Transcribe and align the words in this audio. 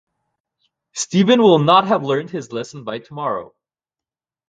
Steven 0.93 1.43
will 1.43 1.59
not 1.59 1.85
have 1.85 2.01
learned 2.01 2.31
his 2.31 2.51
lesson 2.51 2.83
by 2.83 2.97
tomorrow. 2.97 3.53